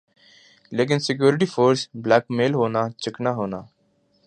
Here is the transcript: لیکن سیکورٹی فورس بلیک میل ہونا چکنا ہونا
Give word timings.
لیکن 0.71 0.99
سیکورٹی 0.99 1.45
فورس 1.45 1.87
بلیک 2.03 2.23
میل 2.37 2.53
ہونا 2.53 2.83
چکنا 3.03 3.31
ہونا 3.31 3.59